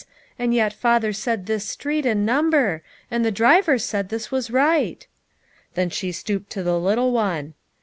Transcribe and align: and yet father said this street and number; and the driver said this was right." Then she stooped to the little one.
and 0.39 0.51
yet 0.51 0.73
father 0.73 1.13
said 1.13 1.45
this 1.45 1.63
street 1.69 2.07
and 2.07 2.25
number; 2.25 2.81
and 3.11 3.23
the 3.23 3.29
driver 3.29 3.77
said 3.77 4.09
this 4.09 4.31
was 4.31 4.49
right." 4.49 5.05
Then 5.75 5.91
she 5.91 6.11
stooped 6.11 6.49
to 6.53 6.63
the 6.63 6.79
little 6.79 7.11
one. 7.11 7.53